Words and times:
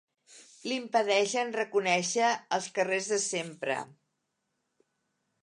L'impedeixen 0.69 1.53
reconèixer 1.57 2.31
els 2.59 2.71
carrers 2.79 3.11
de 3.13 3.21
sempre. 3.27 3.77